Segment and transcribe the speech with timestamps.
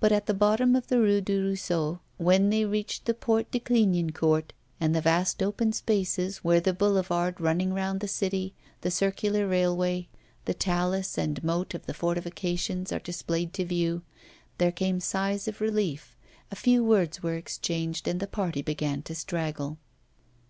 [0.00, 3.58] But at the bottom of the Rue du Ruisseau, when they reached the Porte de
[3.58, 9.48] Clignancourt and the vast open spaces, where the boulevard running round the city, the circular
[9.48, 10.08] railway,
[10.44, 14.02] the talus and moat of the fortifications are displayed to view,
[14.58, 16.14] there came sighs of relief,
[16.50, 19.78] a few words were exchanged, and the party began to straggle.